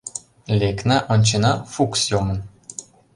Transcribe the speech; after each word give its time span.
Лекна, 0.59 0.97
ончена— 1.13 1.53
Фукс 1.73 2.01
йомын. 2.11 2.39